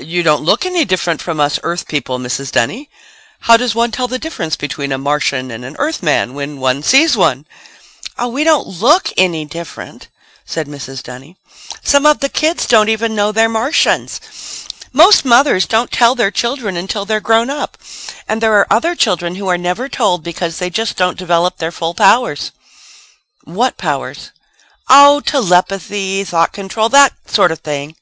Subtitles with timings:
[0.00, 2.50] "You don't look any different from us Earth people, Mrs.
[2.50, 2.88] Dunny.
[3.40, 7.14] How does one tell the difference between a Martian and an Earthman when one sees
[7.14, 7.44] one?"
[8.16, 10.08] "Oh, we don't look any different,"
[10.46, 11.02] said Mrs.
[11.02, 11.36] Dunny.
[11.84, 14.18] "Some of the kids don't even know they're Martians.
[14.94, 17.76] Most mothers don't tell their children until they're grown up.
[18.26, 21.70] And there are other children who are never told because they just don't develop their
[21.70, 22.50] full powers."
[23.44, 24.30] "What powers?"
[24.88, 27.94] "Oh, telepathy, thought control that sort of thing."